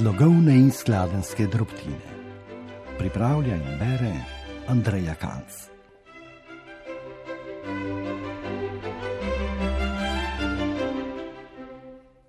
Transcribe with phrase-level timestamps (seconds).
[0.00, 2.00] Slogovne in skladenske drobtine.
[2.98, 4.12] Pripravlja in bere
[4.72, 5.68] Andreja Kanc.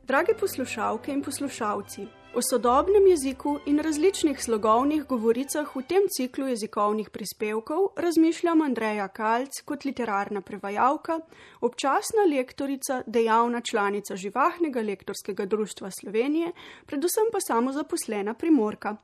[0.03, 7.09] Drage poslušalke in poslušalci, o sodobnem jeziku in različnih slogovnih govoricah v tem ciklu jezikovnih
[7.09, 11.19] prispevkov razmišljam Andreja Kalc kot literarna prevajalka,
[11.61, 16.51] občasna lektorica, dejavna članica Živahnega lektorskega društva Slovenije,
[16.85, 18.95] predvsem pa samo zaposlena primorka.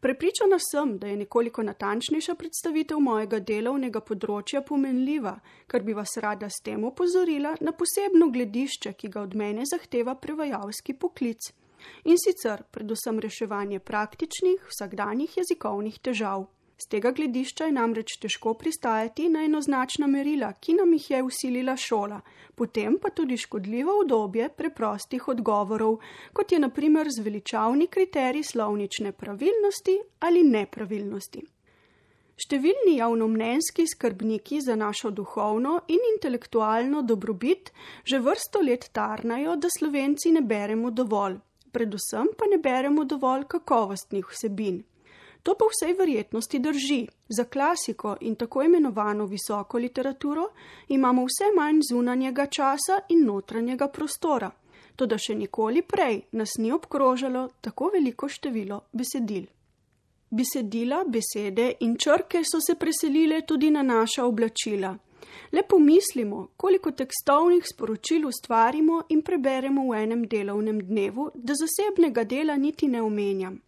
[0.00, 5.36] Prepričana sem, da je nekoliko natančnejša predstavitev mojega delovnega področja pomenljiva,
[5.66, 10.14] kar bi vas rada s tem opozorila na posebno gledišče, ki ga od mene zahteva
[10.14, 11.52] prevajalski poklic.
[12.04, 16.48] In sicer predvsem reševanje praktičnih, vsakdanjih jezikovnih težav.
[16.80, 21.74] Z tega gledišča je namreč težko pristajati na enoznačna merila, ki nam jih je usilila
[21.76, 22.22] šola,
[22.56, 25.98] potem pa tudi škodljivo obdobje preprostih odgovorov,
[26.32, 31.44] kot je naprimer zveličavni kriterij slovnične pravilnosti ali nepravilnosti.
[32.40, 37.68] Številni javnomnenjski skrbniki za našo duhovno in intelektualno dobrobit
[38.08, 41.36] že vrsto let tarnajo, da slovenci ne beremo dovolj,
[41.72, 44.82] predvsem pa ne beremo dovolj kakovostnih vsebin.
[45.42, 47.08] To pa vsej verjetnosti drži.
[47.28, 50.48] Za klasiko in tako imenovano visoko literaturo
[50.88, 54.50] imamo vse manj zunanjega časa in notranjega prostora.
[54.96, 59.46] Toda še nikoli prej nas ni obkrožalo tako veliko število besedil.
[60.30, 64.92] Besedila, besede in črke so se preselile tudi na naša oblačila.
[65.52, 72.56] Le pomislimo, koliko tekstovnih sporočil ustvarimo in preberemo v enem delovnem dnevu, da zasebnega dela
[72.56, 73.60] niti ne omenjam.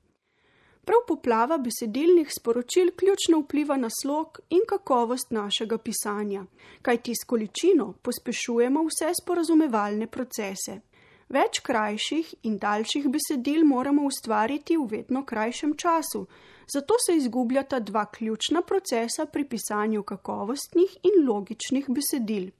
[0.84, 6.44] Prav poplava besedilnih sporočil ključno vpliva na slog in kakovost našega pisanja,
[6.82, 10.80] kajti s količino pospešujemo vse sporazumevalne procese.
[11.28, 16.26] Več krajših in daljših besedil moramo ustvariti v vedno krajšem času,
[16.72, 22.50] zato se izgubljata dva ključna procesa pri pisanju kakovostnih in logičnih besedil.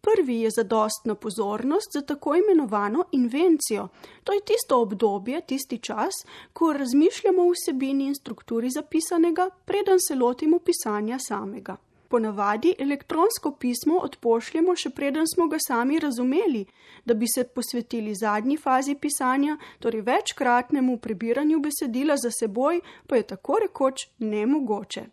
[0.00, 3.88] Prvi je zadostna pozornost za tako imenovano invencijo.
[4.24, 6.14] To je tisto obdobje, tisti čas,
[6.52, 11.76] ko razmišljamo o vsebini in strukturi zapisanega, preden se lotimo pisanja samega.
[12.10, 16.64] Ponavadi elektronsko pismo odpošljemo, še preden smo ga sami razumeli,
[17.06, 23.28] da bi se posvetili zadnji fazi pisanja, torej večkratnemu prebiranju besedila za seboj, pa je
[23.34, 25.04] tako rekoč nemogoče.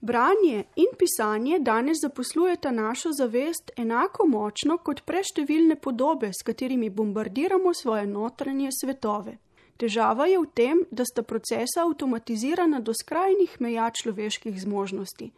[0.00, 7.74] Branje in pisanje danes zaposlujeta našo zavest enako močno kot preštevilne podobe, s katerimi bombardiramo
[7.74, 9.36] svoje notranje svetove.
[9.76, 15.30] Težava je v tem, da sta procesa avtomatizirana do skrajnih meja človeških zmožnosti.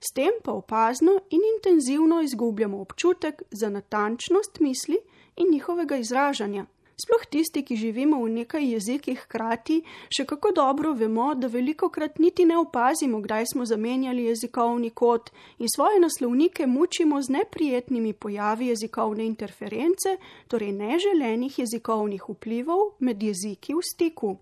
[0.00, 4.98] S tem pa opazno in intenzivno izgubljamo občutek za natančnost misli
[5.36, 6.66] in njihovega izražanja.
[6.94, 9.80] Sploh tisti, ki živimo v nekaj jezikih hkrati,
[10.14, 15.32] še kako dobro vemo, da veliko krat niti ne opazimo, kdaj smo zamenjali jezikovni kod
[15.58, 20.16] in svoje naslovnike mučimo z neprijetnimi pojavi jezikovne interference,
[20.48, 24.36] torej neželenih jezikovnih vplivov med jeziki v stiku.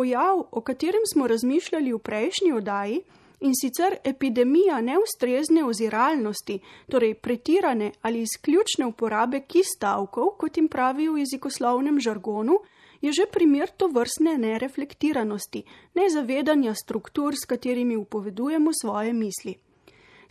[0.00, 3.02] Pojav, o katerem smo razmišljali v prejšnji oddaji,
[3.40, 11.24] in sicer epidemija neustrezne oziralnosti, torej pretirane ali izključne uporabe kistavkov, kot jim pravijo v
[11.24, 12.58] jezikoslovnem žargonu,
[13.00, 19.54] je že primer to vrstne nereflektiranosti, nezavedanja struktur, s katerimi upovedujemo svoje misli.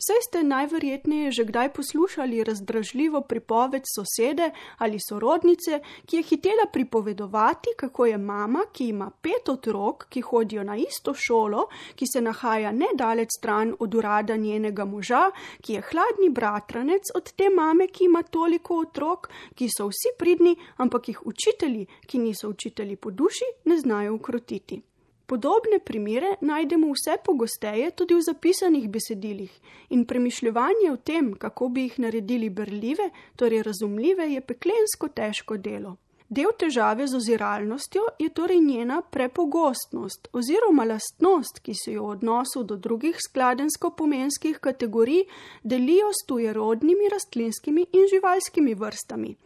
[0.00, 7.68] Saj ste najverjetneje že kdaj poslušali razdražljivo pripoved sosede ali sorodnice, ki je hitela pripovedovati,
[7.76, 12.72] kako je mama, ki ima pet otrok, ki hodijo na isto šolo, ki se nahaja
[12.72, 15.30] nedalec stran od urada njenega moža,
[15.60, 20.56] ki je hladni bratranec od te mame, ki ima toliko otrok, ki so vsi pridni,
[20.76, 24.82] ampak jih učitelji, ki niso učitelji po duši, ne znajo ukrotiti.
[25.30, 29.52] Podobne primere najdemo vse pogosteje tudi v zapisanih besedilih
[29.94, 35.92] in premišljanje o tem, kako bi jih naredili berljive, torej razumljive, je peklensko težko delo.
[36.28, 42.64] Del težave z oziralnostjo je torej njena prepogostnost oziroma lastnost, ki se jo v odnosu
[42.64, 45.24] do drugih skladensko-pomenskih kategorij
[45.62, 49.36] delijo s tujerodnimi rastlinskimi in živalskimi vrstami.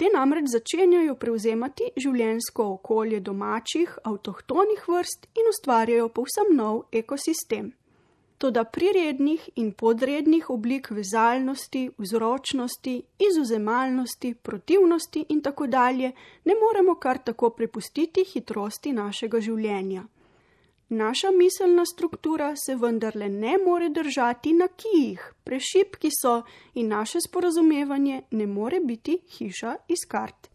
[0.00, 7.66] Te namreč začenjajo prevzemati življensko okolje domačih, avtohtonih vrst in ustvarjajo povsem nov ekosistem.
[8.40, 12.94] Toda prirednih in podrednih oblik vezalnosti, vzročnosti,
[13.28, 16.14] izuzemalnosti, protivnosti in tako dalje
[16.48, 20.06] ne moremo kar tako prepustiti hitrosti našega življenja.
[20.92, 26.42] Naša miselna struktura se vendarle ne more držati na kijih, prešipki so
[26.74, 30.48] in naše sporazumevanje ne more biti hiša iz kart.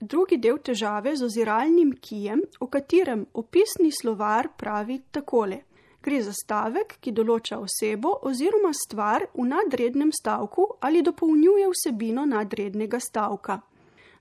[0.00, 5.65] Drugi del težave z oziralnim kijem, o katerem opisni slovar pravi takole.
[6.06, 13.00] Gre za stavek, ki določa osebo oziroma stvar v nadrednem stavku ali dopolnjuje vsebino nadrednega
[13.02, 13.56] stavka.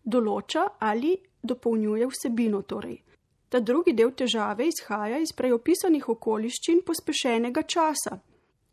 [0.01, 1.11] Določa ali
[1.45, 2.97] dopolnjuje vsebino torej.
[3.49, 8.17] Ta drugi del težave izhaja iz preopisanih okoliščin pospešenega časa.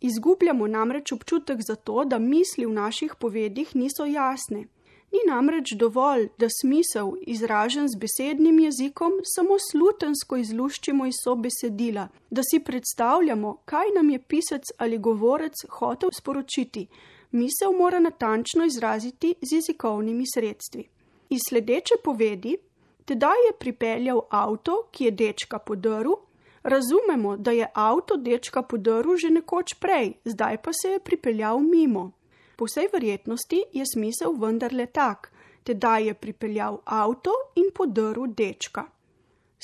[0.01, 4.65] Izgubljamo namreč občutek za to, da misli v naših povedih niso jasne.
[5.13, 12.43] Ni namreč dovolj, da smisel, izražen z besednim jezikom, samo slutensko izluščimo iz sobesedila, da
[12.51, 16.87] si predstavljamo, kaj nam je pisec ali govorec hotel sporočiti.
[17.31, 20.89] Misel mora natančno izraziti z jezikovnimi sredstvi.
[21.29, 22.57] Iz sledeče povedi,
[23.05, 26.17] tedaj je pripeljal avto, ki je dečka podrl,
[26.63, 32.13] razumemo, da je avto dečka podrl že nekoč prej, zdaj pa se je pripeljal mimo.
[32.57, 35.33] Po vsej verjetnosti je smisel vendarle tak,
[35.65, 38.85] tedaj je pripeljal avto in podrl dečka.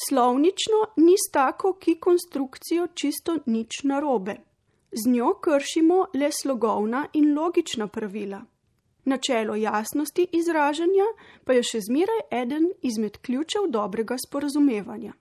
[0.08, 4.36] Slovnično ni s tako ki konstrukcijo čisto nič narobe.
[4.92, 8.44] Z njo kršimo le slogovna in logična pravila.
[9.04, 11.04] Načelo jasnosti izražanja
[11.44, 15.12] pa je še zmeraj eden izmed ključev dobrega sporazumevanja.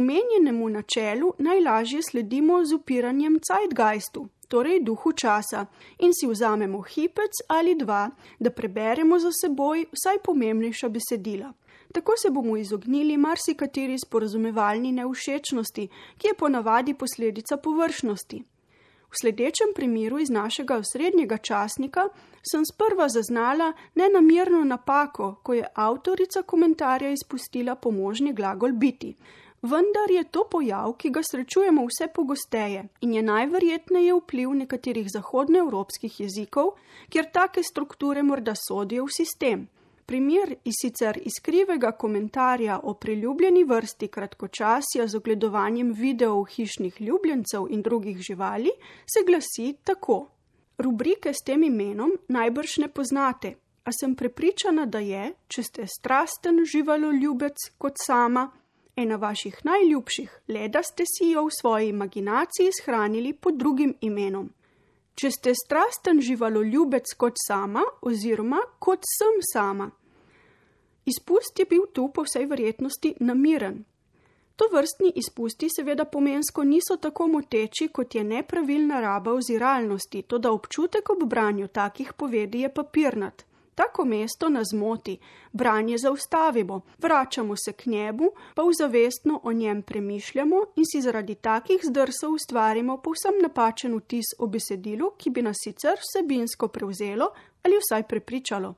[0.00, 5.66] Omenjenemu načelu najlažje sledimo z upiranjem zeitgeistu, torej duhu časa,
[5.98, 11.52] in si vzamemo hipec ali dva, da preberemo za seboj vsaj pomembnejša besedila.
[11.92, 15.88] Tako se bomo izognili marsikateri sporazumevalni neušečnosti,
[16.18, 18.42] ki je ponavadi posledica površnosti.
[19.10, 22.08] V sledečem primeru iz našega osrednjega časnika
[22.50, 29.14] sem sprva zaznala nenamerno napako, ko je avtorica komentarja izpustila pomožni glagol biti.
[29.62, 36.20] Vendar je to pojav, ki ga srečujemo vse pogosteje in je najverjetneje vpliv nekaterih zahodnoevropskih
[36.20, 36.70] jezikov,
[37.08, 39.66] kjer take strukture morda sodijo v sistem.
[40.06, 47.82] Primer iz sicer iskrivega komentarja o priljubljeni vrsti kratkočasja z ogledovanjem videov hišnih ljubljencev in
[47.82, 48.72] drugih živali
[49.06, 50.26] se glasi tako.
[50.78, 53.54] Rubrike s tem imenom najbrž ne poznate,
[53.84, 58.48] a sem prepričana, da je, če ste strasten živaloljubec kot sama,
[59.02, 64.50] ena vaših najljubših, le da ste si jo v svoji imaginaciji shranili pod drugim imenom.
[65.14, 69.90] Če ste strasten živaloljubec kot sama, oziroma kot sem sama.
[71.06, 73.84] Izpust je bil tu po vsej verjetnosti namiren.
[74.56, 80.52] To vrstni izpusti seveda pomensko niso tako moteči, kot je nepravilna raba oziralnosti, to da
[80.52, 83.49] občutek ob branju takih povedi je papirnat
[83.80, 85.18] tako mesto nas moti,
[85.52, 91.80] branje zaustavimo, vračamo se k njemu, pa vzavestno o njem premišljamo in si zaradi takih
[91.82, 97.32] zdrsov ustvarimo povsem napačen vtis o besedilu, ki bi nas sicer vsebinsko prevzelo
[97.62, 98.74] ali vsaj prepričalo.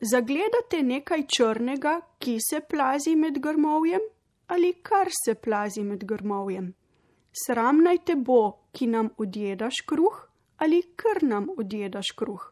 [0.00, 4.02] Zagledate nekaj črnega, ki se plazi med grmovjem
[4.46, 6.72] ali kar se plazi med grmovjem.
[7.42, 8.38] Sram naj te bo,
[8.74, 10.16] ki nam odjedaš kruh
[10.58, 12.48] ali kar nam odjedaš kruh.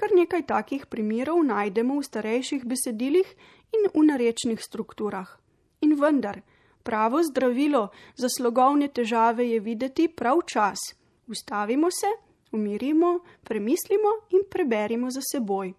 [0.00, 3.34] Kar nekaj takih primerov najdemo v starejših besedilih
[3.76, 5.36] in v narečnih strukturah.
[5.84, 6.40] In vendar,
[6.82, 10.80] pravo zdravilo za slogovne težave je videti prav čas.
[11.28, 12.16] Ustavimo se,
[12.52, 15.74] umirimo, premislimo in preberimo za seboj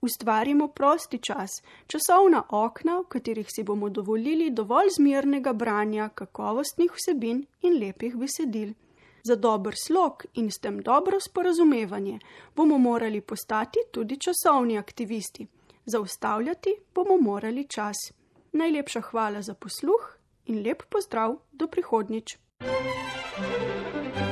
[0.00, 1.50] ustvarimo prosti čas,
[1.86, 8.74] časovna okna, v katerih si bomo dovolili dovolj zmernega branja kakovostnih vsebin in lepih besedil.
[9.24, 12.18] Za dober slog in s tem dobro sporazumevanje
[12.56, 15.46] bomo morali postati tudi časovni aktivisti.
[15.86, 17.96] Zaustavljati bomo morali čas.
[18.52, 22.38] Najlepša hvala za posluh in lep pozdrav do prihodnjič.
[23.38, 24.27] thank you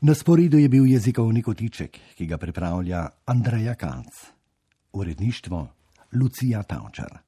[0.00, 4.14] Na sporedu je bil jezikovni kotiček, ki ga pripravlja Andreja Kalc.
[4.92, 5.68] Uredništvo
[6.12, 7.18] Lucija Tavčar.